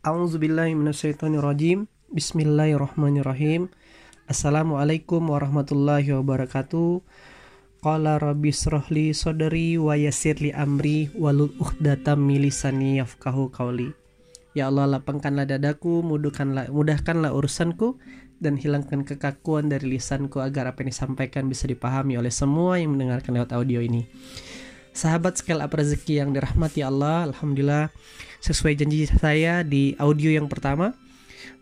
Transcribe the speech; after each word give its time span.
A'udzubillahiminasyaitonirrajim 0.00 1.84
Bismillahirrahmanirrahim. 2.08 3.68
Assalamualaikum 4.24 5.20
warahmatullahi 5.28 6.16
wabarakatuh. 6.16 7.04
Qala 7.84 8.16
rabbi 8.16 8.48
srohli 8.48 9.12
sodari 9.12 9.76
wa 9.76 9.92
yasirli 9.92 10.56
amri 10.56 11.12
walul 11.12 11.52
uhdatam 11.60 12.16
milisani 12.16 12.96
yafkahu 12.96 13.52
kauli 13.52 13.92
Ya 14.56 14.72
Allah 14.72 14.88
lapangkanlah 14.88 15.44
dadaku, 15.44 16.00
mudahkanlah, 16.00 16.72
mudahkanlah 16.72 17.36
urusanku 17.36 18.00
dan 18.40 18.56
hilangkan 18.56 19.04
kekakuan 19.04 19.68
dari 19.68 20.00
lisanku 20.00 20.40
agar 20.40 20.72
apa 20.72 20.80
yang 20.80 20.96
disampaikan 20.96 21.44
bisa 21.44 21.68
dipahami 21.68 22.16
oleh 22.16 22.32
semua 22.32 22.80
yang 22.80 22.96
mendengarkan 22.96 23.36
lewat 23.36 23.52
audio 23.52 23.84
ini. 23.84 24.08
Sahabat 25.00 25.40
scale 25.40 25.64
up 25.64 25.72
rezeki 25.72 26.20
yang 26.20 26.36
dirahmati 26.36 26.84
Allah, 26.84 27.24
Alhamdulillah 27.32 27.88
sesuai 28.44 28.76
janji 28.76 29.08
saya 29.08 29.64
di 29.64 29.96
audio 29.96 30.28
yang 30.28 30.44
pertama, 30.44 30.92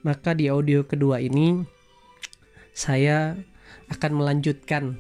maka 0.02 0.34
di 0.34 0.51
audio 0.51 0.83
kedua 0.83 1.23
ini 1.23 1.62
saya 2.74 3.38
akan 3.95 4.19
melanjutkan 4.19 4.98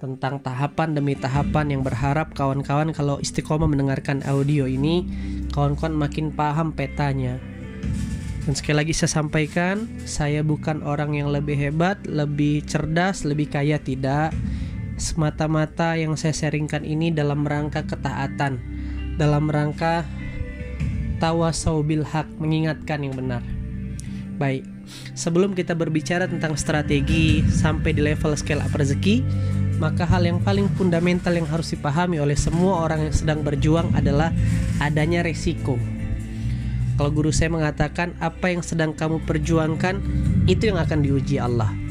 tentang 0.00 0.40
tahapan 0.40 0.96
demi 0.96 1.12
tahapan 1.12 1.76
yang 1.76 1.84
berharap 1.84 2.32
kawan-kawan 2.32 2.96
kalau 2.96 3.20
istiqomah 3.20 3.68
mendengarkan 3.68 4.24
audio 4.24 4.64
ini, 4.64 5.04
kawan-kawan 5.52 5.92
makin 5.92 6.32
paham 6.32 6.72
petanya. 6.72 7.36
Dan 8.48 8.56
sekali 8.56 8.88
lagi 8.88 8.96
saya 8.96 9.20
sampaikan, 9.20 9.84
saya 10.08 10.40
bukan 10.40 10.80
orang 10.80 11.12
yang 11.12 11.28
lebih 11.28 11.60
hebat, 11.60 12.00
lebih 12.08 12.64
cerdas, 12.64 13.28
lebih 13.28 13.52
kaya 13.52 13.76
tidak 13.76 14.32
semata-mata 15.00 15.96
yang 15.96 16.14
saya 16.14 16.36
sharingkan 16.36 16.84
ini 16.84 17.08
dalam 17.08 17.48
rangka 17.48 17.88
ketaatan, 17.88 18.60
dalam 19.16 19.48
rangka 19.48 20.04
tawasau 21.18 21.80
bil 21.80 22.04
hak, 22.04 22.28
mengingatkan 22.36 23.00
yang 23.00 23.16
benar. 23.16 23.40
Baik, 24.36 24.68
sebelum 25.16 25.56
kita 25.56 25.72
berbicara 25.72 26.28
tentang 26.28 26.54
strategi 26.60 27.40
sampai 27.48 27.96
di 27.96 28.04
level 28.04 28.36
scale 28.36 28.60
up 28.60 28.76
rezeki, 28.76 29.24
maka 29.80 30.04
hal 30.04 30.28
yang 30.28 30.44
paling 30.44 30.68
fundamental 30.76 31.32
yang 31.32 31.48
harus 31.48 31.72
dipahami 31.72 32.20
oleh 32.20 32.36
semua 32.36 32.84
orang 32.84 33.08
yang 33.08 33.16
sedang 33.16 33.40
berjuang 33.40 33.96
adalah 33.96 34.28
adanya 34.84 35.24
resiko. 35.24 35.80
Kalau 37.00 37.08
guru 37.08 37.32
saya 37.32 37.48
mengatakan 37.48 38.12
apa 38.20 38.52
yang 38.52 38.60
sedang 38.60 38.92
kamu 38.92 39.24
perjuangkan 39.24 40.04
itu 40.44 40.68
yang 40.68 40.76
akan 40.76 41.00
diuji 41.00 41.40
Allah 41.40 41.89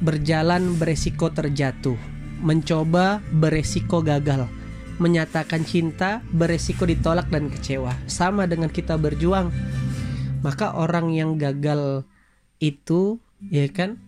berjalan 0.00 0.80
beresiko 0.80 1.28
terjatuh, 1.28 1.96
mencoba 2.40 3.20
beresiko 3.30 4.00
gagal, 4.00 4.48
menyatakan 4.96 5.62
cinta 5.62 6.24
beresiko 6.32 6.88
ditolak 6.88 7.28
dan 7.28 7.52
kecewa. 7.52 7.92
Sama 8.08 8.48
dengan 8.48 8.72
kita 8.72 8.96
berjuang. 8.96 9.52
Maka 10.40 10.72
orang 10.72 11.12
yang 11.12 11.36
gagal 11.36 12.08
itu 12.64 13.20
ya 13.52 13.68
kan 13.68 14.00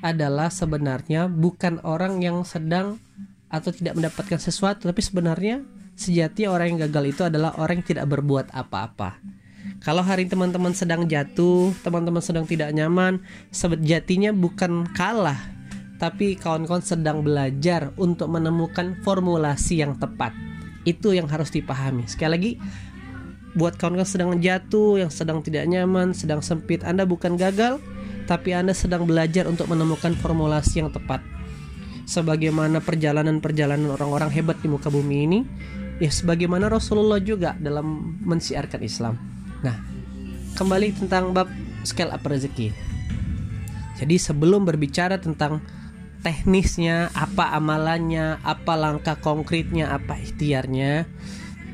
adalah 0.00 0.48
sebenarnya 0.48 1.28
bukan 1.28 1.78
orang 1.84 2.24
yang 2.24 2.40
sedang 2.42 2.96
atau 3.52 3.68
tidak 3.68 4.00
mendapatkan 4.00 4.40
sesuatu 4.40 4.88
tapi 4.88 5.04
sebenarnya 5.04 5.60
sejati 5.92 6.48
orang 6.48 6.74
yang 6.74 6.88
gagal 6.88 7.04
itu 7.12 7.22
adalah 7.28 7.52
orang 7.60 7.84
yang 7.84 7.88
tidak 7.96 8.06
berbuat 8.08 8.48
apa-apa. 8.50 9.20
Kalau 9.82 9.98
hari 9.98 10.30
teman-teman 10.30 10.70
sedang 10.70 11.10
jatuh, 11.10 11.74
teman-teman 11.82 12.22
sedang 12.22 12.46
tidak 12.46 12.70
nyaman, 12.70 13.18
sejatinya 13.50 14.30
bukan 14.30 14.86
kalah, 14.94 15.42
tapi 15.98 16.38
kawan-kawan 16.38 16.86
sedang 16.86 17.26
belajar 17.26 17.90
untuk 17.98 18.30
menemukan 18.30 18.94
formulasi 19.02 19.82
yang 19.82 19.98
tepat. 19.98 20.30
Itu 20.86 21.10
yang 21.18 21.26
harus 21.26 21.50
dipahami. 21.50 22.06
Sekali 22.06 22.30
lagi, 22.30 22.52
buat 23.58 23.74
kawan-kawan 23.74 24.06
sedang 24.06 24.30
jatuh, 24.38 25.02
yang 25.02 25.10
sedang 25.10 25.42
tidak 25.42 25.66
nyaman, 25.66 26.14
sedang 26.14 26.46
sempit, 26.46 26.86
Anda 26.86 27.02
bukan 27.02 27.34
gagal, 27.34 27.82
tapi 28.30 28.54
Anda 28.54 28.78
sedang 28.78 29.02
belajar 29.10 29.50
untuk 29.50 29.66
menemukan 29.66 30.14
formulasi 30.14 30.78
yang 30.78 30.94
tepat. 30.94 31.26
Sebagaimana 32.06 32.78
perjalanan-perjalanan 32.78 33.90
orang-orang 33.98 34.30
hebat 34.30 34.62
di 34.62 34.70
muka 34.70 34.94
bumi 34.94 35.16
ini, 35.26 35.38
ya 35.98 36.06
sebagaimana 36.06 36.70
Rasulullah 36.70 37.18
juga 37.18 37.58
dalam 37.58 38.14
mensiarkan 38.22 38.78
Islam. 38.78 39.31
Nah, 39.62 39.78
kembali 40.58 40.94
tentang 40.98 41.30
bab 41.30 41.48
scale 41.86 42.10
up 42.10 42.22
rezeki. 42.26 42.74
Jadi 43.98 44.18
sebelum 44.18 44.66
berbicara 44.66 45.18
tentang 45.22 45.62
teknisnya, 46.22 47.10
apa 47.14 47.54
amalannya, 47.54 48.42
apa 48.42 48.74
langkah 48.78 49.18
konkretnya, 49.18 49.94
apa 49.94 50.18
ikhtiarnya, 50.18 51.06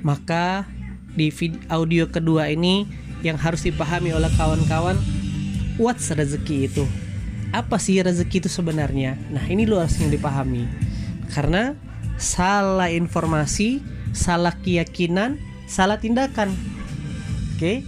maka 0.05 0.69
di 1.17 1.33
audio 1.69 2.09
kedua 2.09 2.53
ini 2.53 2.89
yang 3.25 3.41
harus 3.41 3.65
dipahami 3.65 4.13
oleh 4.13 4.29
kawan-kawan, 4.37 4.97
what's 5.81 6.13
rezeki 6.13 6.69
itu? 6.69 6.85
Apa 7.53 7.81
sih 7.81 7.97
rezeki 8.01 8.45
itu 8.45 8.51
sebenarnya? 8.53 9.17
Nah, 9.33 9.45
ini 9.49 9.65
lu 9.65 9.81
harus 9.81 9.97
yang 9.97 10.13
dipahami. 10.13 10.69
Karena 11.33 11.73
salah 12.21 12.93
informasi, 12.93 13.81
salah 14.13 14.53
keyakinan, 14.61 15.41
salah 15.65 15.97
tindakan 15.97 16.53
Oke. 17.59 17.83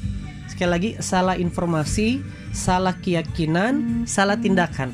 Sekali 0.51 0.67
lagi 0.67 0.91
salah 0.99 1.39
informasi, 1.39 2.19
salah 2.51 2.99
keyakinan, 2.99 4.03
salah 4.03 4.35
tindakan. 4.35 4.91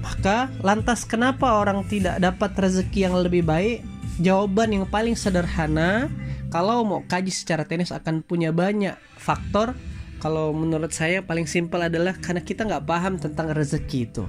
Maka 0.00 0.48
lantas 0.64 1.04
kenapa 1.04 1.52
orang 1.60 1.84
tidak 1.84 2.16
dapat 2.16 2.56
rezeki 2.56 3.12
yang 3.12 3.14
lebih 3.20 3.44
baik? 3.44 3.84
Jawaban 4.24 4.72
yang 4.72 4.88
paling 4.88 5.12
sederhana 5.12 6.08
kalau 6.48 6.80
mau 6.88 7.04
kaji 7.04 7.28
secara 7.28 7.68
teknis 7.68 7.92
akan 7.92 8.24
punya 8.24 8.56
banyak 8.56 8.96
faktor. 9.20 9.76
Kalau 10.16 10.56
menurut 10.56 10.96
saya 10.96 11.20
paling 11.20 11.44
simpel 11.44 11.84
adalah 11.84 12.16
karena 12.16 12.40
kita 12.40 12.64
nggak 12.64 12.88
paham 12.88 13.20
tentang 13.20 13.52
rezeki 13.52 14.08
itu. 14.08 14.24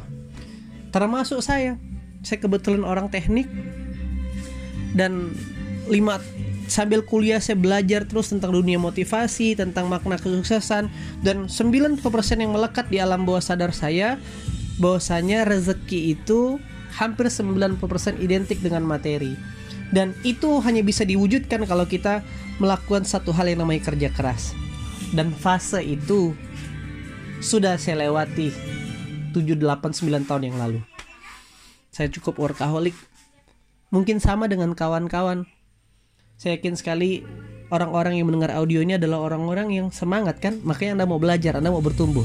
Termasuk 0.92 1.40
saya, 1.40 1.80
saya 2.28 2.44
kebetulan 2.44 2.84
orang 2.84 3.08
teknik 3.08 3.48
dan 5.00 5.32
lima 5.88 6.20
sambil 6.68 7.02
kuliah 7.02 7.40
saya 7.40 7.56
belajar 7.56 8.04
terus 8.04 8.30
tentang 8.30 8.54
dunia 8.54 8.78
motivasi, 8.78 9.56
tentang 9.56 9.88
makna 9.88 10.20
kesuksesan 10.20 10.92
dan 11.24 11.48
90% 11.48 12.04
yang 12.38 12.52
melekat 12.54 12.92
di 12.92 13.00
alam 13.00 13.24
bawah 13.24 13.42
sadar 13.42 13.72
saya 13.72 14.20
bahwasanya 14.78 15.48
rezeki 15.48 16.14
itu 16.14 16.62
hampir 16.94 17.32
90% 17.32 17.80
identik 18.22 18.62
dengan 18.62 18.86
materi. 18.86 19.34
Dan 19.88 20.12
itu 20.28 20.60
hanya 20.60 20.84
bisa 20.84 21.08
diwujudkan 21.08 21.64
kalau 21.64 21.88
kita 21.88 22.20
melakukan 22.60 23.08
satu 23.08 23.32
hal 23.32 23.48
yang 23.48 23.64
namanya 23.64 23.88
kerja 23.88 24.12
keras. 24.12 24.52
Dan 25.16 25.32
fase 25.32 25.80
itu 25.80 26.36
sudah 27.40 27.80
saya 27.80 28.04
lewati 28.04 28.52
7 29.32 29.56
8 29.56 29.80
9 29.96 30.28
tahun 30.28 30.44
yang 30.52 30.58
lalu. 30.60 30.80
Saya 31.96 32.12
cukup 32.12 32.36
workaholic. 32.36 32.94
Mungkin 33.88 34.20
sama 34.20 34.52
dengan 34.52 34.76
kawan-kawan 34.76 35.48
saya 36.38 36.62
yakin 36.62 36.78
sekali 36.78 37.26
orang-orang 37.74 38.22
yang 38.22 38.30
mendengar 38.30 38.54
audio 38.54 38.86
ini 38.86 38.94
adalah 38.94 39.26
orang-orang 39.26 39.74
yang 39.74 39.88
semangat 39.90 40.38
kan? 40.38 40.62
Makanya 40.62 41.02
anda 41.02 41.06
mau 41.10 41.18
belajar 41.18 41.58
anda 41.58 41.74
mau 41.74 41.82
bertumbuh. 41.82 42.24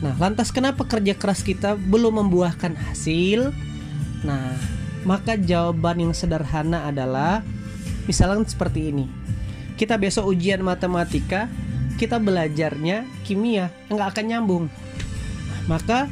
Nah 0.00 0.16
lantas 0.16 0.48
kenapa 0.48 0.88
kerja 0.88 1.12
keras 1.12 1.44
kita 1.44 1.76
belum 1.76 2.24
membuahkan 2.24 2.72
hasil? 2.72 3.52
Nah 4.24 4.56
maka 5.04 5.36
jawaban 5.36 6.08
yang 6.08 6.14
sederhana 6.16 6.88
adalah 6.88 7.44
misalnya 8.08 8.48
seperti 8.48 8.96
ini. 8.96 9.04
Kita 9.76 10.00
besok 10.00 10.32
ujian 10.32 10.64
matematika 10.64 11.52
kita 12.00 12.16
belajarnya 12.16 13.04
kimia 13.28 13.68
nggak 13.92 14.08
akan 14.16 14.24
nyambung. 14.24 14.64
Maka 15.68 16.08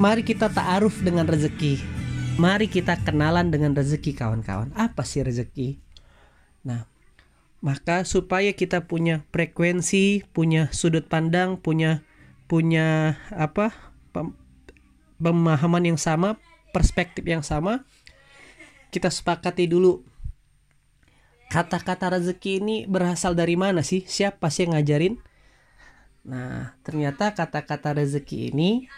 mari 0.00 0.24
kita 0.24 0.48
ta'aruf 0.48 1.04
dengan 1.04 1.28
rezeki. 1.28 1.84
Mari 2.40 2.66
kita 2.72 2.96
kenalan 3.04 3.52
dengan 3.52 3.76
rezeki 3.76 4.16
kawan-kawan. 4.16 4.72
Apa 4.72 5.04
sih 5.04 5.20
rezeki 5.20 5.83
Nah, 6.64 6.88
maka 7.64 8.04
supaya 8.04 8.52
kita 8.52 8.84
punya 8.84 9.24
frekuensi, 9.32 10.24
punya 10.36 10.68
sudut 10.72 11.08
pandang, 11.08 11.56
punya 11.56 12.04
punya 12.44 13.16
apa? 13.32 13.72
pemahaman 15.24 15.94
yang 15.94 15.96
sama, 15.96 16.36
perspektif 16.74 17.24
yang 17.24 17.40
sama, 17.40 17.86
kita 18.90 19.08
sepakati 19.08 19.64
dulu 19.64 20.04
kata-kata 21.48 22.18
rezeki 22.18 22.60
ini 22.60 22.76
berasal 22.84 23.32
dari 23.32 23.54
mana 23.54 23.80
sih? 23.80 24.02
Siapa 24.04 24.50
sih 24.50 24.66
yang 24.66 24.76
ngajarin? 24.76 25.14
Nah, 26.28 26.74
ternyata 26.82 27.32
kata-kata 27.32 27.96
rezeki 27.96 28.52
ini 28.52 28.90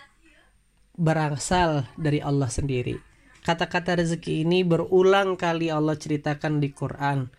berasal 0.97 1.85
dari 2.01 2.19
Allah 2.25 2.49
sendiri. 2.49 2.97
Kata-kata 3.45 4.01
rezeki 4.03 4.43
ini 4.43 4.67
berulang 4.67 5.39
kali 5.39 5.71
Allah 5.71 5.95
ceritakan 5.95 6.59
di 6.59 6.75
Quran 6.75 7.31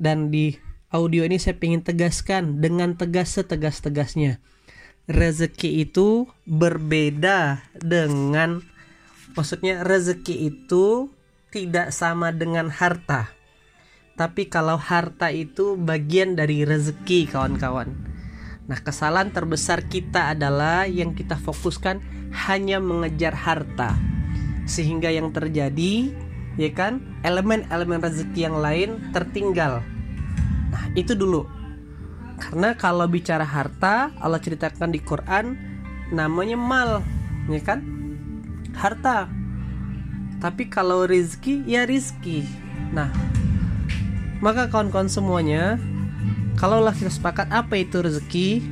dan 0.00 0.32
di 0.32 0.56
audio 0.88 1.26
ini 1.26 1.36
saya 1.36 1.58
ingin 1.60 1.84
tegaskan 1.84 2.64
dengan 2.64 2.96
tegas 2.96 3.36
setegas-tegasnya 3.36 4.40
rezeki 5.10 5.84
itu 5.84 6.30
berbeda 6.48 7.66
dengan 7.76 8.64
maksudnya 9.36 9.84
rezeki 9.84 10.54
itu 10.54 11.12
tidak 11.52 11.92
sama 11.92 12.32
dengan 12.32 12.72
harta 12.72 13.36
tapi 14.18 14.50
kalau 14.50 14.74
harta 14.74 15.30
itu 15.30 15.78
bagian 15.78 16.34
dari 16.34 16.66
rezeki 16.66 17.30
kawan-kawan. 17.30 17.94
Nah, 18.66 18.82
kesalahan 18.82 19.30
terbesar 19.30 19.86
kita 19.86 20.34
adalah 20.34 20.90
yang 20.90 21.14
kita 21.14 21.38
fokuskan 21.38 22.02
hanya 22.50 22.82
mengejar 22.82 23.38
harta. 23.38 23.94
Sehingga 24.66 25.14
yang 25.14 25.30
terjadi 25.30 26.10
ya 26.58 26.70
kan, 26.74 27.00
elemen-elemen 27.22 28.02
rezeki 28.02 28.50
yang 28.50 28.58
lain 28.58 29.14
tertinggal. 29.14 29.80
Nah, 30.74 30.84
itu 30.98 31.14
dulu. 31.14 31.46
Karena 32.38 32.74
kalau 32.74 33.06
bicara 33.06 33.46
harta, 33.46 34.10
Allah 34.18 34.42
ceritakan 34.42 34.90
di 34.90 34.98
Quran 34.98 35.54
namanya 36.10 36.58
mal, 36.58 36.90
ya 37.46 37.62
kan? 37.62 37.80
Harta. 38.74 39.30
Tapi 40.38 40.66
kalau 40.70 41.06
rizki, 41.06 41.62
ya 41.66 41.86
rizki. 41.86 42.46
Nah, 42.90 43.10
maka 44.42 44.70
kawan-kawan 44.70 45.10
semuanya, 45.10 45.78
kalaulah 46.58 46.94
kita 46.94 47.10
sepakat 47.10 47.50
apa 47.50 47.74
itu 47.74 47.98
rezeki, 47.98 48.62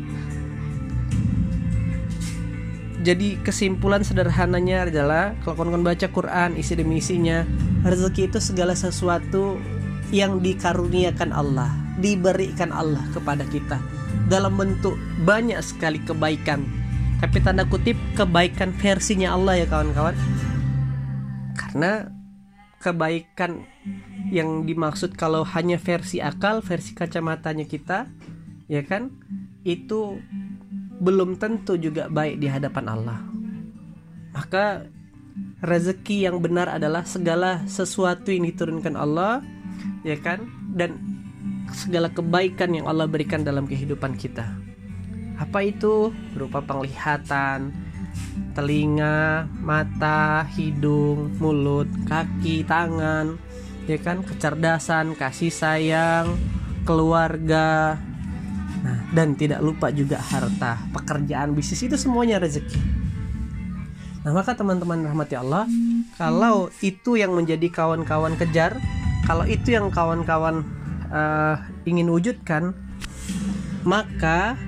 jadi 3.06 3.38
kesimpulan 3.38 4.02
sederhananya 4.02 4.90
adalah 4.90 5.38
kalau 5.46 5.62
kawan-kawan 5.62 5.94
baca 5.94 6.10
Quran 6.10 6.58
isi 6.58 6.74
demi 6.74 6.98
isinya, 6.98 7.46
rezeki 7.86 8.34
itu 8.34 8.38
segala 8.42 8.74
sesuatu 8.74 9.62
yang 10.10 10.42
dikaruniakan 10.42 11.30
Allah, 11.30 11.70
diberikan 12.02 12.74
Allah 12.74 13.02
kepada 13.14 13.46
kita 13.46 13.78
dalam 14.26 14.58
bentuk 14.58 14.98
banyak 15.22 15.58
sekali 15.62 16.02
kebaikan. 16.02 16.66
Tapi 17.22 17.40
tanda 17.40 17.64
kutip 17.64 17.96
kebaikan 18.18 18.74
versinya 18.76 19.32
Allah 19.32 19.64
ya 19.64 19.66
kawan-kawan. 19.70 20.16
Karena 21.56 22.12
kebaikan 22.82 23.64
yang 24.28 24.68
dimaksud 24.68 25.16
kalau 25.16 25.46
hanya 25.56 25.80
versi 25.80 26.20
akal, 26.20 26.60
versi 26.60 26.92
kacamatanya 26.92 27.64
kita, 27.64 28.10
ya 28.68 28.84
kan? 28.84 29.14
Itu 29.64 30.20
belum 31.00 31.40
tentu 31.40 31.80
juga 31.80 32.12
baik 32.12 32.36
di 32.36 32.48
hadapan 32.52 32.84
Allah. 32.92 33.18
Maka 34.36 34.84
rezeki 35.64 36.28
yang 36.28 36.40
benar 36.44 36.68
adalah 36.68 37.04
segala 37.08 37.64
sesuatu 37.64 38.28
yang 38.28 38.44
diturunkan 38.48 38.94
Allah, 38.96 39.40
ya 40.04 40.16
kan? 40.20 40.44
Dan 40.76 41.00
segala 41.72 42.12
kebaikan 42.12 42.76
yang 42.76 42.86
Allah 42.86 43.08
berikan 43.08 43.42
dalam 43.42 43.64
kehidupan 43.64 44.14
kita. 44.20 44.44
Apa 45.36 45.64
itu? 45.64 46.12
Berupa 46.32 46.64
penglihatan, 46.64 47.72
telinga, 48.52 49.48
mata, 49.60 50.48
hidung, 50.56 51.36
mulut, 51.40 51.88
kaki, 52.08 52.64
tangan, 52.64 53.36
ya 53.88 53.96
kan, 54.00 54.24
kecerdasan, 54.24 55.16
kasih 55.16 55.52
sayang, 55.52 56.36
keluarga. 56.88 58.00
Nah, 58.80 59.02
dan 59.12 59.34
tidak 59.34 59.60
lupa 59.64 59.90
juga 59.90 60.20
harta, 60.20 60.78
pekerjaan, 60.92 61.52
bisnis 61.56 61.84
itu 61.84 61.96
semuanya 61.98 62.40
rezeki. 62.40 63.05
Nah, 64.26 64.34
maka 64.34 64.58
teman-teman 64.58 65.06
rahmati 65.06 65.38
Allah, 65.38 65.70
kalau 66.18 66.66
itu 66.82 67.14
yang 67.14 67.30
menjadi 67.30 67.70
kawan-kawan 67.70 68.34
kejar, 68.34 68.74
kalau 69.22 69.46
itu 69.46 69.78
yang 69.78 69.86
kawan-kawan 69.94 70.66
uh, 71.14 71.62
ingin 71.86 72.10
wujudkan, 72.10 72.74
maka 73.86 74.58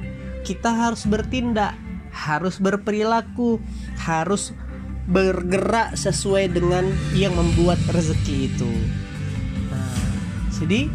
kita 0.47 0.71
harus 0.71 1.03
bertindak 1.11 1.75
harus 2.19 2.59
berperilaku, 2.59 3.63
harus 4.03 4.51
bergerak 5.09 5.95
sesuai 5.95 6.51
dengan 6.51 6.85
yang 7.15 7.33
membuat 7.33 7.79
rezeki 7.89 8.53
itu. 8.53 8.73
Nah, 9.71 10.03
jadi 10.59 10.91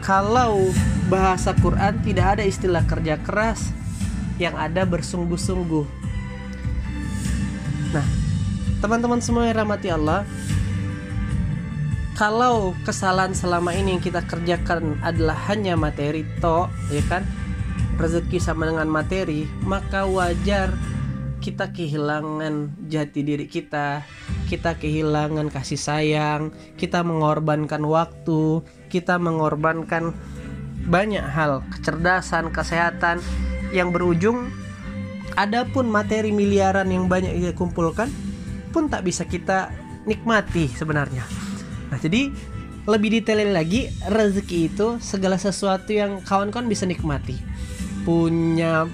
kalau 0.00 0.70
bahasa 1.10 1.52
Quran 1.58 2.00
tidak 2.06 2.38
ada 2.38 2.44
istilah 2.46 2.86
kerja 2.86 3.18
keras, 3.20 3.74
yang 4.38 4.54
ada 4.54 4.86
bersungguh-sungguh. 4.86 6.03
Nah, 7.94 8.06
teman-teman 8.82 9.22
semua 9.22 9.46
yang 9.46 9.62
rahmati 9.62 9.88
Allah, 9.94 10.26
kalau 12.18 12.74
kesalahan 12.82 13.30
selama 13.34 13.70
ini 13.70 13.94
yang 13.94 14.02
kita 14.02 14.26
kerjakan 14.26 14.98
adalah 14.98 15.38
hanya 15.46 15.78
materi 15.78 16.26
to, 16.42 16.66
ya 16.90 17.02
kan? 17.06 17.22
rezeki 17.94 18.42
sama 18.42 18.66
dengan 18.66 18.90
materi, 18.90 19.46
maka 19.62 20.02
wajar 20.02 20.74
kita 21.38 21.70
kehilangan 21.70 22.74
jati 22.90 23.20
diri 23.22 23.46
kita, 23.46 24.02
kita 24.50 24.74
kehilangan 24.74 25.52
kasih 25.52 25.78
sayang, 25.78 26.50
kita 26.74 27.06
mengorbankan 27.06 27.84
waktu, 27.86 28.64
kita 28.90 29.20
mengorbankan 29.20 30.10
banyak 30.90 31.22
hal, 31.22 31.62
kecerdasan, 31.70 32.50
kesehatan 32.50 33.22
yang 33.70 33.94
berujung 33.94 34.50
adapun 35.34 35.90
materi 35.90 36.30
miliaran 36.30 36.90
yang 36.90 37.06
banyak 37.06 37.34
kita 37.38 37.52
kumpulkan 37.54 38.10
pun 38.74 38.90
tak 38.90 39.06
bisa 39.06 39.22
kita 39.26 39.70
nikmati 40.04 40.66
sebenarnya. 40.70 41.22
Nah, 41.90 41.98
jadi 41.98 42.30
lebih 42.84 43.20
detail 43.20 43.48
lagi 43.54 43.88
rezeki 44.10 44.58
itu 44.74 45.00
segala 45.00 45.40
sesuatu 45.40 45.94
yang 45.94 46.20
kawan-kawan 46.26 46.68
bisa 46.68 46.84
nikmati. 46.84 47.38
Punya 48.04 48.84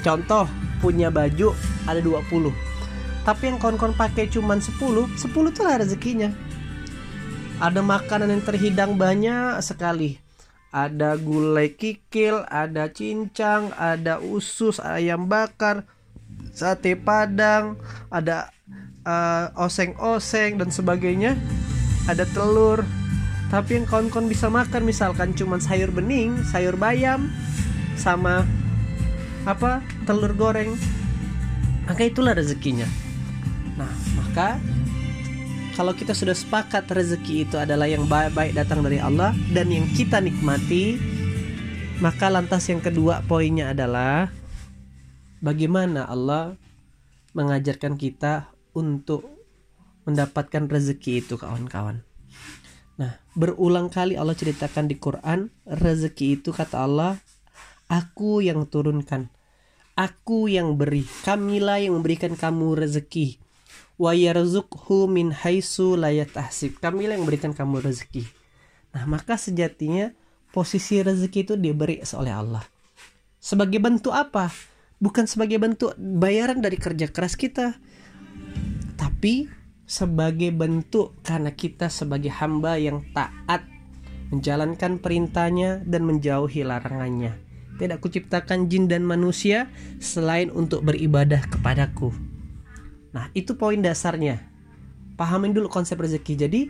contoh 0.00 0.48
punya 0.80 1.08
baju 1.08 1.56
ada 1.88 2.00
20 2.00 2.74
tapi 3.24 3.48
yang 3.48 3.56
kawan-kawan 3.56 3.96
pakai 3.96 4.28
cuman 4.28 4.60
10 4.60 5.16
10 5.16 5.16
itu 5.48 5.60
lah 5.64 5.80
rezekinya. 5.80 6.30
Ada 7.56 7.80
makanan 7.80 8.28
yang 8.28 8.44
terhidang 8.44 9.00
banyak 9.00 9.56
sekali 9.64 10.20
ada 10.74 11.14
gulai 11.14 11.70
kikil 11.70 12.42
ada 12.50 12.90
cincang 12.90 13.70
ada 13.78 14.18
usus 14.18 14.82
ayam 14.82 15.30
bakar 15.30 15.86
sate 16.50 16.98
padang 16.98 17.78
ada 18.10 18.50
uh, 19.06 19.52
oseng-oseng 19.60 20.58
dan 20.58 20.72
sebagainya. 20.72 21.38
Ada 22.04 22.28
telur. 22.28 22.84
Tapi 23.48 23.80
yang 23.80 23.86
kawan-kawan 23.86 24.26
bisa 24.26 24.50
makan 24.50 24.82
misalkan 24.82 25.30
cuman 25.36 25.62
sayur 25.62 25.92
bening 25.94 26.42
sayur 26.48 26.74
bayam 26.74 27.30
sama 27.94 28.42
apa? 29.46 29.84
Telur 30.08 30.34
goreng. 30.34 30.74
Maka 31.86 32.08
itulah 32.08 32.34
rezekinya. 32.34 32.88
Nah 33.78 33.92
maka 34.16 34.58
kalau 35.74 35.90
kita 35.90 36.14
sudah 36.14 36.34
sepakat 36.34 36.86
rezeki 36.86 37.46
itu 37.50 37.56
adalah 37.58 37.90
yang 37.90 38.06
baik-baik 38.06 38.54
datang 38.54 38.82
dari 38.86 39.02
Allah 39.02 39.34
dan 39.50 39.70
yang 39.70 39.86
kita 39.94 40.22
nikmati 40.22 40.98
maka 41.98 42.30
lantas 42.30 42.66
yang 42.70 42.82
kedua 42.82 43.22
poinnya 43.26 43.74
adalah 43.74 44.30
bagaimana 45.42 46.06
Allah 46.06 46.54
mengajarkan 47.34 47.98
kita 47.98 48.54
untuk 48.74 49.26
mendapatkan 50.06 50.70
rezeki 50.70 51.26
itu 51.26 51.34
kawan-kawan. 51.34 52.06
Nah, 52.94 53.18
berulang 53.34 53.90
kali 53.90 54.14
Allah 54.14 54.38
ceritakan 54.38 54.86
di 54.86 54.96
Quran, 54.98 55.50
rezeki 55.66 56.38
itu 56.38 56.54
kata 56.54 56.86
Allah 56.86 57.18
Aku 57.90 58.40
yang 58.40 58.64
turunkan. 58.64 59.28
Aku 59.94 60.48
yang 60.48 60.80
beri. 60.80 61.04
Kamilah 61.22 61.78
yang 61.78 62.00
memberikan 62.00 62.32
kamu 62.32 62.80
rezeki. 62.80 63.43
Wa 63.94 64.10
yarzuqhu 64.10 65.06
min 65.06 65.30
haitsu 65.30 65.94
la 65.94 66.10
yatahsib. 66.10 66.82
Kamilah 66.82 67.14
yang 67.14 67.26
memberikan 67.26 67.54
kamu 67.54 67.84
rezeki. 67.84 68.26
Nah, 68.94 69.06
maka 69.06 69.38
sejatinya 69.38 70.14
posisi 70.54 71.02
rezeki 71.02 71.40
itu 71.46 71.54
diberi 71.58 71.98
oleh 72.14 72.34
Allah. 72.34 72.64
Sebagai 73.42 73.82
bentuk 73.82 74.14
apa? 74.14 74.54
Bukan 75.02 75.26
sebagai 75.26 75.58
bentuk 75.58 75.92
bayaran 75.98 76.62
dari 76.62 76.78
kerja 76.78 77.10
keras 77.10 77.34
kita. 77.34 77.74
Tapi 78.94 79.50
sebagai 79.84 80.48
bentuk 80.54 81.18
karena 81.20 81.52
kita 81.52 81.92
sebagai 81.92 82.32
hamba 82.32 82.80
yang 82.80 83.04
taat 83.12 83.68
menjalankan 84.32 84.98
perintahnya 84.98 85.84
dan 85.84 86.08
menjauhi 86.08 86.64
larangannya. 86.64 87.36
Tidak 87.74 87.98
kuciptakan 87.98 88.70
jin 88.70 88.86
dan 88.86 89.02
manusia 89.02 89.68
selain 89.98 90.48
untuk 90.54 90.86
beribadah 90.86 91.42
kepadaku. 91.50 92.33
Nah, 93.14 93.30
itu 93.32 93.54
poin 93.54 93.78
dasarnya. 93.78 94.42
Pahamin 95.14 95.54
dulu 95.54 95.70
konsep 95.70 95.94
rezeki. 95.94 96.34
Jadi, 96.34 96.60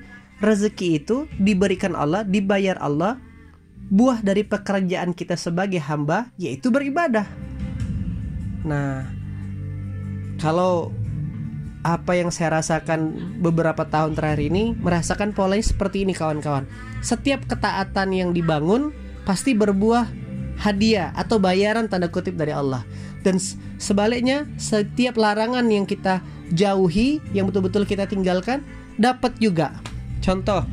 rezeki 0.45 0.89
itu 1.01 1.25
diberikan 1.41 1.97
Allah, 1.97 2.21
dibayar 2.21 2.77
Allah, 2.77 3.17
buah 3.89 4.21
dari 4.21 4.45
pekerjaan 4.45 5.17
kita 5.17 5.37
sebagai 5.37 5.81
hamba 5.81 6.29
yaitu 6.37 6.69
beribadah. 6.69 7.25
Nah, 8.65 9.09
kalau 10.41 10.93
apa 11.85 12.17
yang 12.17 12.33
saya 12.33 12.61
rasakan 12.61 13.13
beberapa 13.45 13.85
tahun 13.85 14.17
terakhir 14.17 14.49
ini 14.49 14.73
merasakan 14.73 15.37
polanya 15.37 15.69
seperti 15.69 16.09
ini 16.09 16.17
kawan-kawan. 16.17 16.65
Setiap 17.05 17.45
ketaatan 17.45 18.09
yang 18.17 18.31
dibangun 18.33 18.89
pasti 19.29 19.53
berbuah 19.53 20.09
hadiah 20.65 21.13
atau 21.13 21.37
bayaran 21.37 21.85
tanda 21.93 22.09
kutip 22.09 22.41
dari 22.41 22.57
Allah. 22.57 22.89
Dan 23.21 23.37
sebaliknya, 23.81 24.49
setiap 24.57 25.19
larangan 25.19 25.67
yang 25.69 25.85
kita 25.85 26.21
jauhi, 26.53 27.23
yang 27.37 27.49
betul-betul 27.49 27.89
kita 27.89 28.09
tinggalkan, 28.09 28.63
dapat 29.01 29.35
juga. 29.43 29.75
Contoh, 30.25 30.65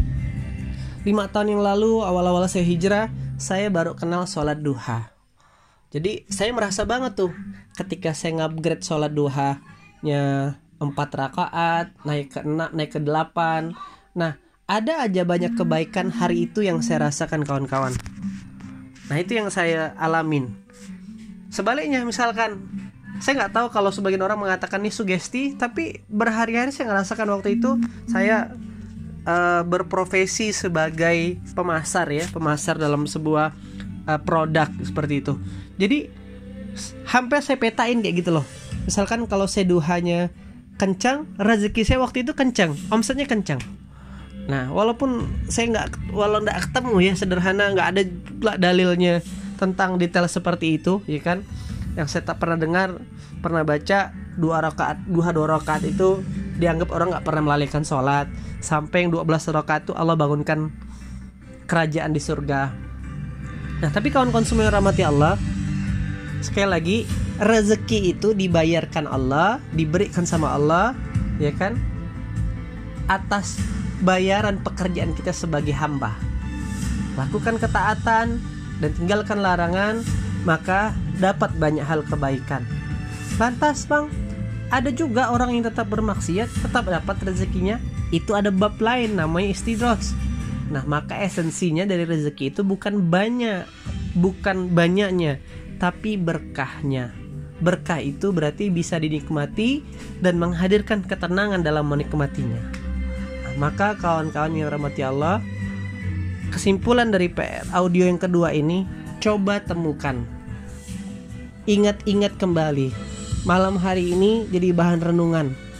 lima 1.03 1.25
tahun 1.29 1.57
yang 1.57 1.63
lalu 1.65 2.05
awal-awal 2.05 2.45
saya 2.45 2.63
hijrah 2.63 3.09
saya 3.41 3.73
baru 3.73 3.97
kenal 3.97 4.29
sholat 4.29 4.61
duha. 4.61 5.09
Jadi 5.91 6.29
saya 6.29 6.53
merasa 6.53 6.85
banget 6.85 7.17
tuh 7.17 7.33
ketika 7.75 8.13
saya 8.13 8.37
ngupgrade 8.37 8.85
sholat 8.85 9.11
duhanya 9.11 10.55
empat 10.77 11.09
rakaat 11.11 11.91
naik 12.05 12.31
ke 12.31 12.39
enam 12.45 12.69
naik 12.71 12.95
ke 12.95 12.99
delapan. 13.01 13.73
Nah 14.13 14.37
ada 14.69 15.03
aja 15.03 15.25
banyak 15.25 15.57
kebaikan 15.57 16.13
hari 16.13 16.47
itu 16.47 16.63
yang 16.63 16.79
saya 16.85 17.11
rasakan 17.11 17.43
kawan-kawan. 17.43 17.91
Nah 19.09 19.17
itu 19.19 19.35
yang 19.35 19.51
saya 19.51 19.91
alamin. 19.99 20.53
Sebaliknya 21.51 22.07
misalkan 22.07 22.61
saya 23.21 23.45
nggak 23.45 23.53
tahu 23.53 23.67
kalau 23.69 23.93
sebagian 23.93 24.25
orang 24.25 24.41
mengatakan 24.41 24.81
ini 24.81 24.89
sugesti 24.89 25.53
tapi 25.53 26.01
berhari-hari 26.09 26.73
saya 26.73 26.89
ngerasakan 26.89 27.29
waktu 27.37 27.61
itu 27.61 27.77
saya 28.09 28.49
uh, 29.25 29.61
berprofesi 29.65 30.53
sebagai 30.53 31.37
pemasar 31.53 32.09
ya, 32.09 32.25
pemasar 32.29 32.81
dalam 32.81 33.05
sebuah 33.05 33.53
uh, 34.09 34.19
produk 34.21 34.69
seperti 34.81 35.21
itu. 35.21 35.33
Jadi 35.77 36.09
hampir 37.09 37.39
saya 37.43 37.57
petain 37.61 38.01
kayak 38.01 38.15
gitu 38.25 38.31
loh. 38.41 38.45
Misalkan 38.87 39.29
kalau 39.29 39.45
saya 39.45 39.69
duhanya 39.69 40.33
kencang, 40.81 41.29
rezeki 41.37 41.85
saya 41.85 42.01
waktu 42.01 42.25
itu 42.25 42.33
kencang, 42.33 42.73
omsetnya 42.89 43.29
kencang. 43.29 43.61
Nah, 44.49 44.73
walaupun 44.73 45.29
saya 45.53 45.69
nggak, 45.69 46.09
walau 46.17 46.41
nggak 46.41 46.69
ketemu 46.69 46.95
ya 47.05 47.13
sederhana, 47.13 47.69
nggak 47.77 47.87
ada 47.93 48.01
dalilnya 48.57 49.21
tentang 49.61 50.01
detail 50.01 50.25
seperti 50.25 50.81
itu, 50.81 51.05
ya 51.05 51.21
kan? 51.21 51.45
Yang 51.95 52.07
saya 52.15 52.23
tak 52.23 52.39
pernah 52.39 52.55
dengar, 52.55 52.95
pernah 53.43 53.67
baca 53.67 54.15
dua 54.39 54.63
rakaat, 54.63 55.03
dua 55.07 55.35
dua 55.35 55.59
rakaat 55.59 55.83
itu 55.83 56.23
dianggap 56.61 56.93
orang 56.93 57.11
nggak 57.11 57.25
pernah 57.25 57.43
melalaikan 57.51 57.83
sholat 57.83 58.29
sampai 58.61 59.03
yang 59.03 59.11
12 59.11 59.25
rakaat 59.27 59.89
itu 59.89 59.93
Allah 59.97 60.13
bangunkan 60.13 60.69
kerajaan 61.65 62.13
di 62.13 62.21
surga. 62.21 62.69
Nah, 63.81 63.89
tapi 63.89 64.13
kawan 64.13 64.29
konsumen 64.29 64.69
rahmati 64.69 65.01
Allah, 65.01 65.41
sekali 66.45 66.69
lagi 66.69 66.97
rezeki 67.41 68.13
itu 68.13 68.37
dibayarkan 68.37 69.09
Allah, 69.09 69.57
diberikan 69.73 70.29
sama 70.29 70.53
Allah, 70.53 70.93
ya 71.41 71.49
kan? 71.57 71.73
Atas 73.09 73.57
bayaran 74.05 74.61
pekerjaan 74.61 75.17
kita 75.17 75.33
sebagai 75.33 75.73
hamba. 75.73 76.13
Lakukan 77.17 77.57
ketaatan 77.57 78.37
dan 78.77 78.89
tinggalkan 78.93 79.41
larangan, 79.41 80.05
maka 80.45 80.93
dapat 81.21 81.53
banyak 81.61 81.85
hal 81.85 82.01
kebaikan. 82.09 82.65
Lantas, 83.37 83.85
Bang, 83.85 84.09
ada 84.73 84.89
juga 84.89 85.29
orang 85.29 85.53
yang 85.53 85.69
tetap 85.69 85.87
bermaksiat, 85.93 86.49
tetap 86.65 86.89
dapat 86.89 87.15
rezekinya, 87.21 87.77
itu 88.09 88.33
ada 88.33 88.49
bab 88.49 88.81
lain 88.81 89.15
namanya 89.15 89.53
istidroj. 89.53 90.01
Nah, 90.71 90.87
maka 90.87 91.19
esensinya 91.19 91.83
dari 91.83 92.07
rezeki 92.07 92.55
itu 92.55 92.61
bukan 92.63 93.11
banyak, 93.11 93.67
bukan 94.15 94.71
banyaknya, 94.71 95.43
tapi 95.77 96.15
berkahnya. 96.15 97.11
Berkah 97.61 97.99
itu 97.99 98.31
berarti 98.31 98.71
bisa 98.71 98.97
dinikmati 98.97 99.83
dan 100.23 100.39
menghadirkan 100.39 101.03
ketenangan 101.05 101.61
dalam 101.61 101.91
menikmatinya. 101.91 102.63
Nah, 103.43 103.53
maka 103.59 103.99
kawan-kawan 103.99 104.55
yang 104.55 104.71
rahmati 104.71 105.03
Allah, 105.03 105.43
kesimpulan 106.55 107.11
dari 107.11 107.27
PR 107.27 107.67
audio 107.75 108.07
yang 108.07 108.17
kedua 108.17 108.55
ini 108.55 108.87
coba 109.19 109.59
temukan. 109.59 110.40
Ingat-ingat 111.69 112.41
kembali. 112.41 112.89
Malam 113.45 113.77
hari 113.77 114.13
ini 114.13 114.45
jadi 114.49 114.73
bahan 114.73 115.01
renungan 115.01 115.71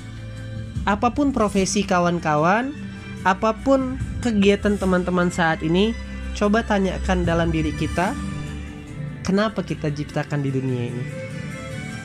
apa 0.81 1.13
pun 1.13 1.29
profesi 1.29 1.85
kawan-kawan, 1.85 2.73
apa 3.21 3.53
pun 3.53 4.01
kegiatan 4.25 4.81
teman-teman 4.81 5.29
saat 5.29 5.61
ini, 5.61 5.93
coba 6.33 6.65
tanyakan 6.65 7.21
dalam 7.21 7.53
diri 7.53 7.69
kita, 7.69 8.17
kenapa 9.21 9.61
kita 9.61 9.93
diciptakan 9.93 10.41
di 10.41 10.49
dunia 10.49 10.89
ini? 10.89 11.03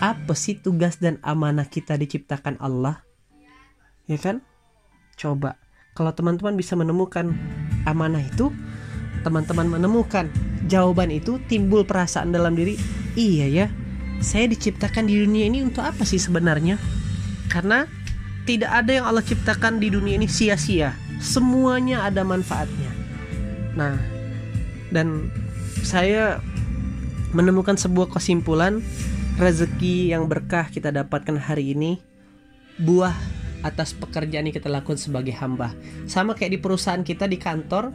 Apa 0.04 0.36
sih 0.36 0.60
tugas 0.60 1.00
dan 1.00 1.16
amanah 1.24 1.64
kita 1.64 1.96
diciptakan 1.96 2.60
Allah? 2.60 3.00
Ya 4.04 4.20
kan? 4.20 4.44
Coba 5.16 5.56
kalau 5.96 6.12
teman-teman 6.12 6.52
bisa 6.60 6.76
menemukan 6.76 7.32
amanah 7.88 8.20
itu, 8.20 8.52
teman-teman 9.24 9.72
menemukan 9.72 10.28
jawaban 10.68 11.08
itu 11.08 11.40
timbul 11.48 11.88
perasaan 11.88 12.28
dalam 12.28 12.52
diri, 12.52 12.76
iya 13.16 13.46
ya, 13.48 13.66
saya 14.22 14.46
diciptakan 14.46 15.08
di 15.08 15.24
dunia 15.24 15.48
ini 15.48 15.64
untuk 15.64 15.82
apa 15.82 16.04
sih 16.06 16.20
sebenarnya? 16.20 16.78
Karena 17.50 17.88
tidak 18.46 18.70
ada 18.70 18.90
yang 18.94 19.04
Allah 19.08 19.26
ciptakan 19.26 19.82
di 19.82 19.90
dunia 19.90 20.20
ini 20.20 20.30
sia-sia. 20.30 20.94
Semuanya 21.18 22.06
ada 22.06 22.22
manfaatnya. 22.22 22.92
Nah, 23.74 23.98
dan 24.94 25.32
saya 25.82 26.38
menemukan 27.34 27.74
sebuah 27.74 28.12
kesimpulan 28.12 28.80
rezeki 29.36 30.16
yang 30.16 30.30
berkah 30.30 30.70
kita 30.72 30.88
dapatkan 30.88 31.36
hari 31.36 31.76
ini 31.76 32.00
buah 32.80 33.12
atas 33.66 33.92
pekerjaan 33.92 34.46
yang 34.46 34.54
kita 34.54 34.70
lakukan 34.70 34.96
sebagai 34.96 35.34
hamba. 35.34 35.74
Sama 36.06 36.38
kayak 36.38 36.54
di 36.54 36.60
perusahaan 36.62 37.02
kita 37.02 37.26
di 37.26 37.36
kantor, 37.36 37.90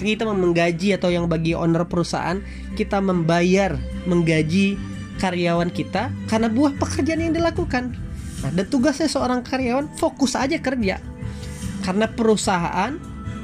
kita 0.00 0.24
menggaji 0.24 0.96
atau 0.96 1.12
yang 1.12 1.28
bagi 1.28 1.52
owner 1.52 1.84
perusahaan, 1.84 2.40
kita 2.74 3.04
membayar, 3.04 3.76
menggaji 4.08 4.80
karyawan 5.20 5.68
kita 5.68 6.08
karena 6.26 6.48
buah 6.48 6.72
pekerjaan 6.80 7.28
yang 7.28 7.36
dilakukan. 7.36 7.92
Nah, 8.40 8.50
dan 8.56 8.66
tugasnya 8.72 9.06
seorang 9.06 9.44
karyawan 9.44 9.92
fokus 10.00 10.32
aja 10.32 10.56
kerja. 10.56 10.96
Karena 11.84 12.08
perusahaan 12.08 12.96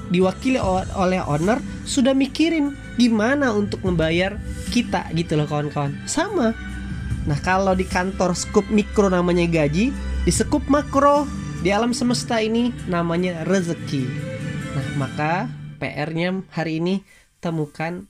diwakili 0.08 0.56
oleh 0.96 1.20
owner 1.24 1.60
sudah 1.84 2.16
mikirin 2.16 2.72
gimana 2.96 3.52
untuk 3.52 3.84
membayar 3.84 4.40
kita 4.72 5.12
gitu 5.12 5.36
loh 5.36 5.44
kawan-kawan. 5.44 5.92
Sama. 6.08 6.56
Nah, 7.26 7.38
kalau 7.42 7.74
di 7.74 7.84
kantor 7.84 8.32
skup 8.38 8.64
mikro 8.70 9.10
namanya 9.10 9.44
gaji, 9.50 9.90
di 10.24 10.32
skup 10.32 10.64
makro 10.70 11.26
di 11.66 11.74
alam 11.74 11.90
semesta 11.90 12.38
ini 12.38 12.70
namanya 12.86 13.42
rezeki. 13.42 14.06
Nah, 14.78 14.86
maka 15.02 15.50
PR-nya 15.82 16.46
hari 16.54 16.78
ini 16.78 17.02
temukan 17.42 18.06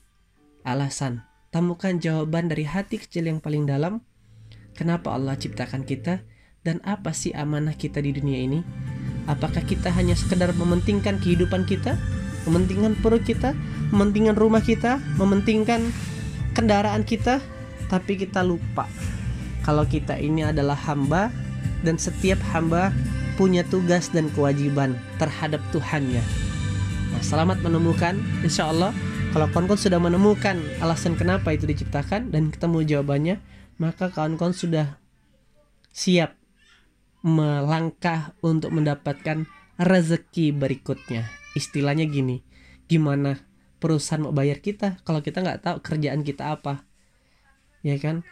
alasan, 0.61 1.25
temukan 1.49 1.97
jawaban 1.97 2.53
dari 2.53 2.69
hati 2.69 3.01
kecil 3.01 3.25
yang 3.25 3.41
paling 3.41 3.65
dalam 3.65 4.05
kenapa 4.77 5.09
Allah 5.09 5.33
ciptakan 5.41 5.89
kita 5.89 6.21
dan 6.61 6.85
apa 6.85 7.17
sih 7.17 7.33
amanah 7.33 7.73
kita 7.73 7.97
di 7.97 8.13
dunia 8.13 8.45
ini? 8.45 8.61
Apakah 9.25 9.65
kita 9.65 9.89
hanya 9.89 10.13
sekedar 10.13 10.53
mementingkan 10.53 11.17
kehidupan 11.17 11.65
kita, 11.65 11.97
mementingkan 12.45 12.93
perut 13.01 13.25
kita, 13.25 13.57
mementingkan 13.89 14.37
rumah 14.37 14.61
kita, 14.61 15.01
mementingkan 15.17 15.81
kendaraan 16.53 17.01
kita, 17.01 17.41
tapi 17.89 18.21
kita 18.21 18.45
lupa 18.45 18.85
kalau 19.65 19.81
kita 19.89 20.13
ini 20.13 20.45
adalah 20.45 20.77
hamba 20.77 21.33
dan 21.81 21.97
setiap 21.97 22.37
hamba 22.53 22.93
punya 23.37 23.61
tugas 23.69 24.09
dan 24.09 24.33
kewajiban 24.33 24.97
terhadap 25.21 25.61
Tuhannya. 25.69 26.25
Nah, 27.13 27.21
selamat 27.21 27.61
menemukan, 27.61 28.17
insya 28.41 28.67
Allah 28.73 28.91
kalau 29.31 29.53
kawan-kawan 29.53 29.77
sudah 29.77 30.01
menemukan 30.01 30.57
alasan 30.81 31.13
kenapa 31.13 31.53
itu 31.53 31.69
diciptakan 31.69 32.33
dan 32.33 32.49
ketemu 32.49 32.97
jawabannya, 32.97 33.37
maka 33.77 34.09
kawan-kawan 34.09 34.57
sudah 34.57 34.97
siap 35.93 36.33
melangkah 37.21 38.33
untuk 38.41 38.73
mendapatkan 38.73 39.45
rezeki 39.77 40.57
berikutnya. 40.57 41.29
Istilahnya 41.53 42.09
gini, 42.09 42.41
gimana 42.89 43.37
perusahaan 43.77 44.25
mau 44.25 44.33
bayar 44.33 44.57
kita 44.57 44.97
kalau 45.05 45.21
kita 45.21 45.45
nggak 45.45 45.61
tahu 45.61 45.77
kerjaan 45.85 46.25
kita 46.25 46.57
apa, 46.57 46.81
ya 47.85 48.01
kan? 48.01 48.25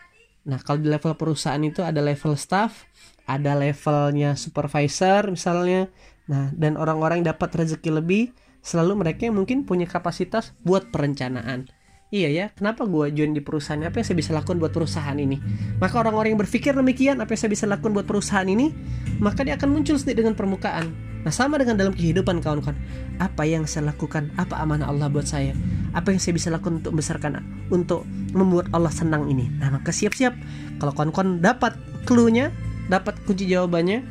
Nah 0.46 0.62
kalau 0.62 0.82
di 0.82 0.90
level 0.90 1.18
perusahaan 1.18 1.62
itu 1.62 1.82
ada 1.82 2.00
level 2.02 2.38
staff, 2.38 2.86
ada 3.26 3.58
levelnya 3.58 4.38
supervisor 4.38 5.34
misalnya. 5.34 5.90
Nah 6.30 6.54
dan 6.54 6.78
orang-orang 6.78 7.22
yang 7.26 7.36
dapat 7.36 7.66
rezeki 7.66 8.02
lebih 8.02 8.24
selalu 8.62 9.06
mereka 9.06 9.30
yang 9.30 9.38
mungkin 9.38 9.66
punya 9.66 9.90
kapasitas 9.90 10.54
buat 10.62 10.90
perencanaan. 10.94 11.70
Iya 12.14 12.30
ya 12.30 12.46
kenapa 12.54 12.86
gue 12.86 13.12
join 13.12 13.34
di 13.34 13.42
perusahaan? 13.42 13.82
Apa 13.82 14.02
yang 14.02 14.08
saya 14.08 14.18
bisa 14.18 14.32
lakukan 14.32 14.62
buat 14.62 14.72
perusahaan 14.72 15.18
ini? 15.18 15.42
Maka 15.82 16.00
orang-orang 16.00 16.38
yang 16.38 16.42
berpikir 16.42 16.78
demikian 16.78 17.18
apa 17.18 17.34
yang 17.34 17.42
saya 17.42 17.52
bisa 17.52 17.66
lakukan 17.66 17.92
buat 17.98 18.06
perusahaan 18.06 18.46
ini? 18.46 18.70
Maka 19.18 19.42
dia 19.42 19.58
akan 19.58 19.74
muncul 19.74 19.98
sendiri 19.98 20.22
dengan 20.22 20.38
permukaan 20.38 21.15
nah 21.26 21.34
sama 21.34 21.58
dengan 21.58 21.76
dalam 21.76 21.92
kehidupan 21.98 22.40
kawan-kawan 22.40 22.78
apa 23.18 23.44
yang 23.50 23.66
saya 23.66 23.90
lakukan 23.90 24.30
apa 24.38 24.62
amanah 24.62 24.88
Allah 24.88 25.10
buat 25.10 25.26
saya 25.26 25.58
apa 25.98 26.14
yang 26.14 26.22
saya 26.22 26.38
bisa 26.38 26.54
lakukan 26.54 26.86
untuk 26.86 26.94
membesarkan 26.94 27.42
untuk 27.74 28.06
membuat 28.32 28.70
Allah 28.72 28.94
senang 28.94 29.26
ini 29.28 29.50
nah 29.58 29.74
maka 29.74 29.90
siap-siap 29.90 30.38
kalau 30.78 30.94
kawan-kawan 30.94 31.42
dapat 31.42 31.74
clue-nya 32.06 32.54
dapat 32.88 33.18
kunci 33.26 33.50
jawabannya 33.50 34.06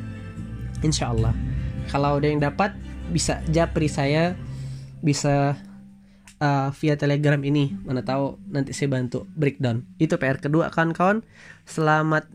insya 0.83 1.15
Allah 1.15 1.31
kalau 1.87 2.19
ada 2.19 2.27
yang 2.27 2.43
dapat 2.43 2.75
bisa 3.09 3.39
japri 3.47 3.87
saya 3.87 4.35
bisa 4.99 5.55
uh, 6.41 6.69
via 6.75 6.95
Telegram 6.97 7.39
ini. 7.41 7.75
Mana 7.85 8.01
tahu 8.01 8.39
nanti 8.49 8.73
saya 8.73 8.91
bantu 8.91 9.29
breakdown. 9.35 9.85
Itu 10.01 10.17
PR 10.17 10.41
kedua 10.41 10.73
kawan-kawan. 10.73 11.21
Selamat 11.67 12.27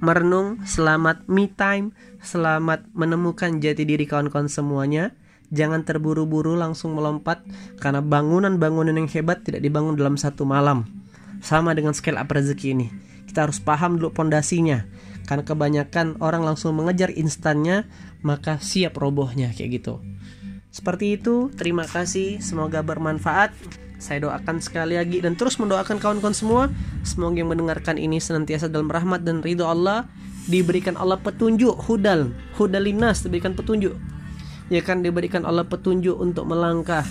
merenung, 0.00 0.60
selamat 0.68 1.24
me 1.28 1.48
time, 1.48 1.96
selamat 2.20 2.84
menemukan 2.92 3.60
jati 3.60 3.88
diri 3.88 4.04
kawan-kawan 4.04 4.48
semuanya. 4.50 5.16
Jangan 5.54 5.86
terburu-buru 5.86 6.58
langsung 6.58 6.98
melompat 6.98 7.46
karena 7.78 8.02
bangunan-bangunan 8.02 8.98
yang 8.98 9.06
hebat 9.06 9.46
tidak 9.46 9.62
dibangun 9.62 9.94
dalam 9.94 10.18
satu 10.18 10.42
malam. 10.42 10.84
Sama 11.38 11.70
dengan 11.76 11.94
scale 11.94 12.18
up 12.18 12.28
rezeki 12.28 12.74
ini. 12.74 12.88
Kita 13.30 13.46
harus 13.46 13.62
paham 13.62 14.00
dulu 14.00 14.10
pondasinya. 14.10 14.82
Karena 15.26 15.42
kebanyakan 15.42 16.22
orang 16.22 16.42
langsung 16.46 16.74
mengejar 16.78 17.10
instannya, 17.14 17.86
maka 18.22 18.58
siap 18.58 18.94
robohnya 18.98 19.50
kayak 19.54 19.82
gitu. 19.82 20.02
Seperti 20.70 21.18
itu, 21.18 21.50
terima 21.54 21.86
kasih, 21.86 22.38
semoga 22.42 22.82
bermanfaat. 22.82 23.54
Saya 23.96 24.28
doakan 24.28 24.60
sekali 24.60 25.00
lagi 25.00 25.24
dan 25.24 25.34
terus 25.40 25.56
mendoakan 25.56 25.96
kawan-kawan 25.96 26.36
semua 26.36 26.62
semoga 27.00 27.40
yang 27.40 27.48
mendengarkan 27.48 27.96
ini 27.96 28.20
senantiasa 28.20 28.68
dalam 28.68 28.92
rahmat 28.92 29.24
dan 29.24 29.40
ridho 29.40 29.64
Allah 29.64 30.04
diberikan 30.46 30.94
Allah 31.00 31.18
petunjuk 31.18 31.74
hudal 31.88 32.30
hudalinas 32.54 33.26
diberikan 33.26 33.56
petunjuk 33.56 33.98
ya 34.70 34.78
kan 34.84 35.02
diberikan 35.02 35.42
Allah 35.42 35.66
petunjuk 35.66 36.14
untuk 36.14 36.46
melangkah 36.46 37.02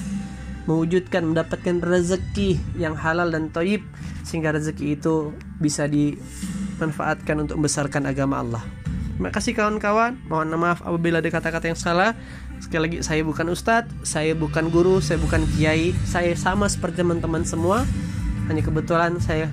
mewujudkan 0.66 1.26
mendapatkan 1.26 1.82
rezeki 1.82 2.58
yang 2.78 2.98
halal 2.98 3.30
dan 3.30 3.54
toib 3.54 3.86
sehingga 4.26 4.54
rezeki 4.58 4.98
itu 4.98 5.32
bisa 5.62 5.86
dimanfaatkan 5.86 7.46
untuk 7.46 7.62
membesarkan 7.62 8.10
agama 8.10 8.42
Allah. 8.42 8.64
Terima 9.16 9.32
kasih 9.32 9.56
kawan-kawan. 9.56 10.20
Mohon 10.28 10.60
maaf 10.60 10.84
apabila 10.84 11.24
ada 11.24 11.30
kata-kata 11.32 11.72
yang 11.72 11.80
salah. 11.80 12.18
Sekali 12.60 12.82
lagi 12.90 12.98
saya 13.06 13.22
bukan 13.22 13.52
ustadz, 13.52 13.92
saya 14.04 14.34
bukan 14.34 14.70
guru, 14.74 15.00
saya 15.00 15.22
bukan 15.22 15.46
kiai. 15.56 15.96
Saya 16.08 16.34
sama 16.36 16.66
seperti 16.68 17.02
teman-teman 17.06 17.46
semua. 17.46 17.88
Hanya 18.52 18.62
kebetulan 18.62 19.18
saya 19.22 19.50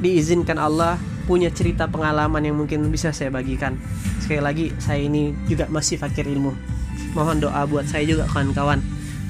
diizinkan 0.00 0.60
Allah 0.60 1.00
punya 1.24 1.48
cerita 1.48 1.88
pengalaman 1.88 2.44
yang 2.44 2.56
mungkin 2.60 2.88
bisa 2.92 3.10
saya 3.10 3.32
bagikan. 3.32 3.80
Sekali 4.20 4.40
lagi 4.40 4.66
saya 4.76 5.00
ini 5.00 5.32
juga 5.48 5.68
masih 5.72 5.96
fakir 5.96 6.28
ilmu. 6.28 6.52
Mohon 7.16 7.48
doa 7.48 7.64
buat 7.64 7.88
saya 7.88 8.04
juga 8.04 8.28
kawan-kawan. 8.30 8.78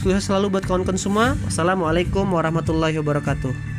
Sukses 0.03 0.29
selalu 0.29 0.59
buat 0.59 0.65
kawan-kawan 0.69 1.01
semua. 1.01 1.27
Wassalamualaikum 1.49 2.29
warahmatullahi 2.29 2.99
wabarakatuh. 3.01 3.73